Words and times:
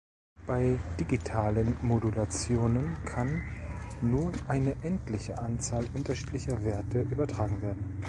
Bei 0.47 0.79
digitalen 0.99 1.77
Modulationen 1.83 2.97
kann 3.05 3.43
nur 4.01 4.31
eine 4.47 4.75
endliche 4.81 5.37
Anzahl 5.37 5.85
unterschiedlicher 5.93 6.63
Werte 6.63 7.01
übertragen 7.03 7.61
werden. 7.61 7.99